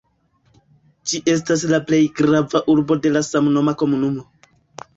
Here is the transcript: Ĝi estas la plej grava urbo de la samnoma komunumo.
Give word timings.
Ĝi 1.11 1.19
estas 1.33 1.65
la 1.73 1.81
plej 1.91 2.01
grava 2.21 2.63
urbo 2.75 2.99
de 3.07 3.15
la 3.15 3.25
samnoma 3.31 3.79
komunumo. 3.83 4.29